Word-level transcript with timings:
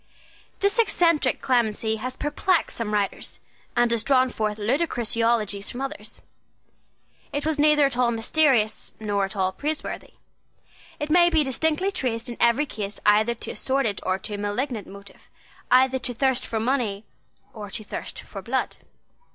This 0.61 0.79
eccentric 0.79 1.41
clemency 1.43 1.97
has 1.97 2.17
perplexed 2.17 2.75
some 2.75 2.91
writers, 2.91 3.39
and 3.75 3.91
has 3.91 4.03
drawn 4.03 4.31
forth 4.31 4.57
ludicrous 4.57 5.15
eulogies 5.15 5.69
from 5.69 5.79
others. 5.81 6.23
It 7.31 7.45
was 7.45 7.59
neither 7.59 7.85
at 7.85 7.95
all 7.99 8.09
mysterious 8.09 8.93
nor 8.99 9.25
at 9.25 9.35
all 9.35 9.51
praiseworthy. 9.51 10.15
It 10.99 11.11
may 11.11 11.29
be 11.29 11.43
distinctly 11.43 11.91
traced 11.91 12.29
in 12.29 12.37
every 12.39 12.65
case 12.65 12.99
either 13.05 13.35
to 13.35 13.51
a 13.51 13.55
sordid 13.55 13.99
or 14.01 14.17
to 14.17 14.33
a 14.33 14.37
malignant 14.39 14.87
motive, 14.87 15.29
either 15.69 15.99
to 15.99 16.15
thirst 16.15 16.47
for 16.47 16.59
money 16.59 17.05
or 17.53 17.69
to 17.69 17.83
thirst 17.83 18.21
for 18.21 18.41
blood. 18.41 18.77